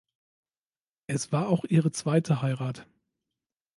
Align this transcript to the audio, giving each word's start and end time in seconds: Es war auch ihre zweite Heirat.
Es 1.05 1.31
war 1.31 1.47
auch 1.47 1.63
ihre 1.63 1.91
zweite 1.91 2.41
Heirat. 2.41 2.87